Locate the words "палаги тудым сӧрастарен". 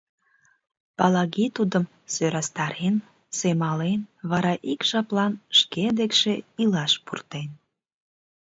0.97-2.95